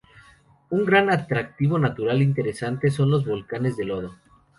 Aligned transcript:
Un 0.71 0.83
gran 0.83 1.11
atractivo 1.11 1.77
natural 1.77 2.23
interesante 2.23 2.89
son 2.89 3.11
los 3.11 3.23
volcanes 3.23 3.77
de 3.77 3.85
lodo. 3.85 4.15